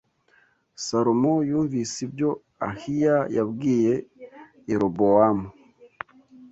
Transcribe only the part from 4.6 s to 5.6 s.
Yerobowamu